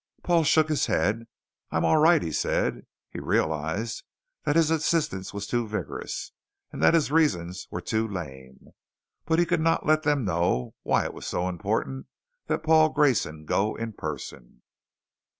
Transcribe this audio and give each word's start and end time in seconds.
Paul 0.23 0.43
shook 0.45 0.67
his 0.69 0.87
head 0.87 1.13
again. 1.15 1.27
"I'm 1.69 1.85
all 1.85 1.97
right," 1.97 2.23
he 2.23 2.31
said. 2.31 2.87
He 3.11 3.19
realized 3.19 4.01
that 4.45 4.55
his 4.55 4.71
insistence 4.71 5.31
was 5.31 5.45
too 5.45 5.67
vigorous 5.67 6.31
and 6.71 6.81
that 6.81 6.95
his 6.95 7.11
reasons 7.11 7.67
were 7.69 7.81
too 7.81 8.07
lame. 8.07 8.69
But 9.25 9.37
he 9.37 9.45
could 9.45 9.61
not 9.61 9.85
let 9.85 10.01
them 10.01 10.25
know 10.25 10.73
why 10.81 11.03
it 11.05 11.13
was 11.13 11.27
so 11.27 11.47
important 11.47 12.07
that 12.47 12.63
Paul 12.63 12.89
Grayson 12.89 13.45
go 13.45 13.75
in 13.75 13.93
person. 13.93 14.63